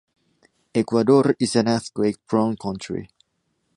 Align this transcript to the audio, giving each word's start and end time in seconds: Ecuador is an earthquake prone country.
Ecuador 0.73 1.35
is 1.39 1.55
an 1.55 1.67
earthquake 1.67 2.15
prone 2.25 2.55
country. 2.57 3.07